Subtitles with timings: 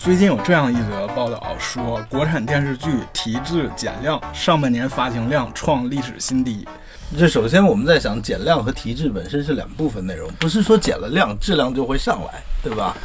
[0.00, 6.66] 最近有这样一则报道说，国产电视剧提质减量，上半年发行量创历史新低。
[7.18, 12.96] 这首先我们在想，减量和提质本身是两部分内容，不是说减了量质量就会上来，对吧？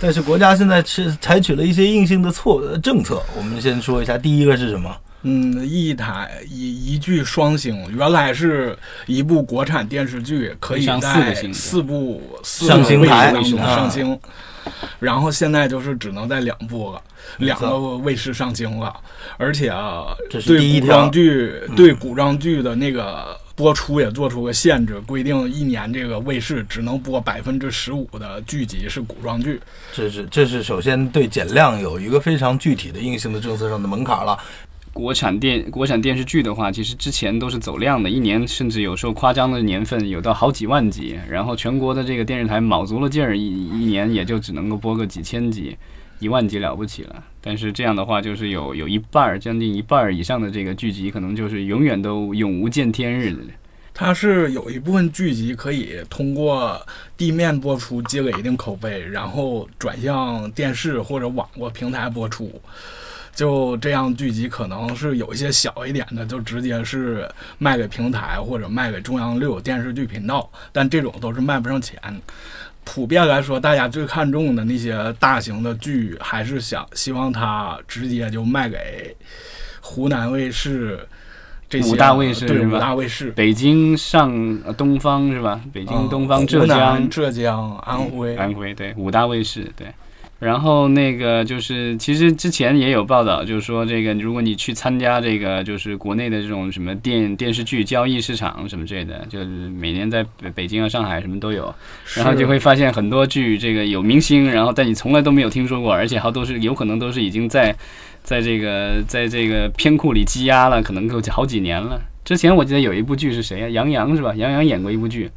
[0.00, 4.92] 但是国家现在是采取了一些硬性的措政策，我们先说一下，第一个是什么？
[5.22, 8.76] 嗯，一台一一剧双星，原来是
[9.06, 14.18] 一部国产电视剧可以在四部四上星台当中上星。
[14.98, 17.02] 然后现在就是只能在两部了，
[17.38, 18.94] 两个卫视上星了，
[19.36, 29.60] 而且啊，对古装剧对古装剧的那个播出也做出个限制，规定一年这个卫视只能播百分之十五的剧集是古装剧。
[29.92, 34.38] 这是这是首先对减量有一个非常具体的硬性的政策上的门槛了。
[34.94, 45.76] 国产电国产电视剧的话，其实之前都是走量的，一年甚至有时候夸张的年份有到好几万集，然后全国的这个电视台卯足了劲儿，一一年也就只能够播个几千集，
[46.20, 47.22] 一万集了不起了。
[47.40, 53.38] 但是这样的话，就是有有一半儿，将近一半儿以上的这个剧集，可能就是永远都永无见天日的。
[53.92, 56.80] 它是有一部分剧集可以通过
[57.16, 62.60] 地面播出积累一定口碑，然后转向电视或者网络平台播出。
[63.34, 71.98] 就这样，剧集可能是有一些小一点的，就直接是卖给平台或者卖给中央六电视剧频道，但这种都是卖不上钱。
[72.84, 79.16] 普遍来说，大家最看重的那些大型的剧，还是想希望它直接就卖给
[79.80, 81.00] 湖南卫视
[81.68, 84.30] 这些 五大卫视，对五大卫视，北京上
[84.76, 85.60] 东方是吧？
[85.72, 89.86] 北京东方浙江浙江安徽安徽对五大卫视对。
[90.40, 101.74] 然后那个就是，其实之前也有报道，就是说这个，如果你去参加这个，就是国内的这种什么电电视剧交易市场什么之类的，就是每年在北北京啊、上海什么都有，
[102.16, 107.74] 然后就会发现很多剧这个有明星，然后但你从来都没有听说过，而且好都是有可能都是已经在，
[108.22, 111.98] 在这个在这个片库里积压了，可能够好几年了。
[112.24, 113.68] 之前我记得有一部剧是谁呀？
[113.68, 114.34] 杨洋是吧？
[114.34, 115.30] 杨洋演过一部剧。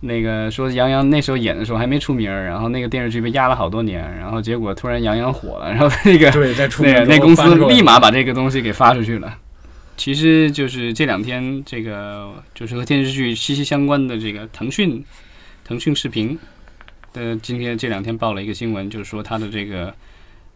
[0.00, 9.36] 那个说杨洋那时候演的时候还没出名，然后那个电视剧被压了好多年，然后结果突然杨洋火了，然后那个对在出那个那公司立马把这个东西给发出去了。
[9.98, 15.04] 其实就是这两天这个就是和电视剧息息相关的这个腾讯
[15.62, 16.38] 腾讯视频
[17.12, 19.94] 的今天这两天报了一个新闻，就是说它的这个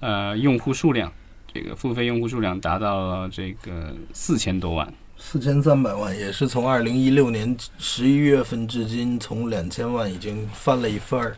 [0.00, 1.12] 呃用户数量，
[1.54, 4.92] 这个付费用户数量达到了这个四千多万。
[5.18, 11.36] 四千三百万也是从二零一六年十一月份至今，从两千万已经翻了一番儿，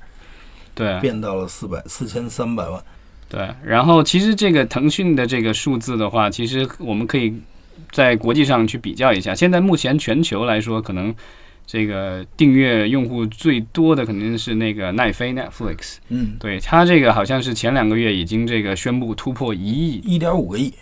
[0.74, 2.80] 对，变到了四百四千三百万。
[3.28, 7.34] 对，然后其实这个腾讯的这个数字的话，其实我们可以
[7.90, 9.34] 在国际上去比较一下。
[9.34, 11.14] 现在目前全球来说，可能
[11.66, 15.96] 这个订阅用户最多的肯定是那个奈飞 Netflix。
[16.08, 20.72] 嗯，对，它这个好像是前两个月已经这个宣布突破一亿，一点五个亿。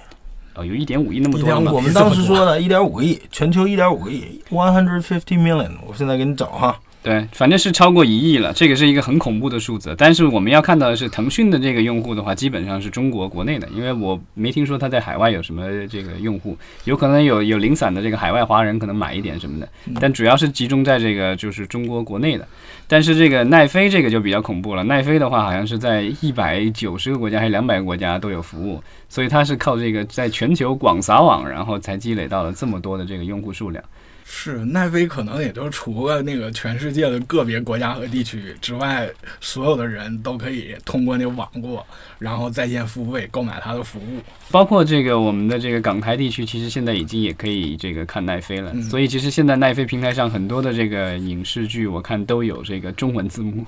[0.54, 1.70] 哦，有一点五亿那么多吗？
[1.72, 5.70] 我们当时说的一点五个亿，全球一点五个亿，one hundred fifty million。
[5.86, 6.78] 我现在给你找哈。
[7.00, 9.94] 对，反正是超过一亿了，这个是一个很恐怖的数字。
[9.96, 19.68] 但是我们要看到的是，腾讯的这个用户的话，基本上是中国国内的，因为我没听说他在海外有什么这个用户，有可能有有零散的这个海外华人可能买一点什么的，
[20.00, 22.46] 但主要是集中在这个就是中国国内的。
[22.88, 33.82] 但是这个奈飞这个就比较恐怖了，奈飞的话好像是在一百九十个国家还是两百个国家都有服务，所以它是靠这个在全球广撒网，然后才积累到了这么多的这个用户数量。
[34.30, 39.08] 是奈飞可能也就除了那个全世界的个别国家和地区之外，
[39.40, 41.84] 所有的人都可以通过那网络，
[42.18, 44.20] 然后在线付费购买它的服务。
[44.50, 48.72] 包括这个我们的这个港台地区，其实现在已经也可以这个看奈飞了。
[48.82, 53.64] 所以其实现在奈飞平台上很多的这个影视剧，我看都有这个中文字幕。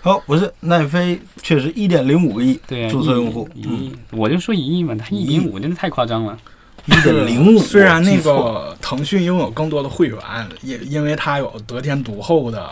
[0.00, 6.38] 好，不是奈飞确实一点零五个亿注册用户，一亿，我就说一亿嘛，它一点五真的太夸张了。
[6.86, 10.18] 一点零五，虽然那个腾讯拥有更多的会员，
[10.62, 12.68] 也因为它有得天独厚的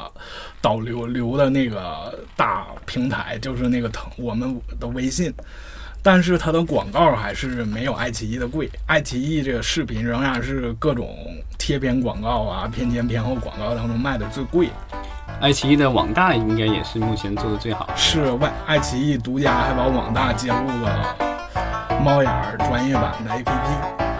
[0.60, 5.34] 导流流的那个大平台，就是那个腾我们的微信，
[6.00, 8.70] 但是它的广告还是没有爱奇艺的贵。
[8.86, 11.16] 爱奇艺这个视频仍然是各种
[11.58, 14.70] 贴片广告啊、片前片后广告当中卖的最贵。
[15.40, 17.90] 爱奇艺的网大应该也是目前做的最好。
[17.96, 21.16] 是外爱奇艺独家还把网大接入了
[22.04, 24.13] 猫眼儿专业版的 APP。